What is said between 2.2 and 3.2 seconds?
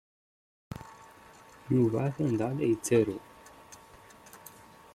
daɣ la yettru.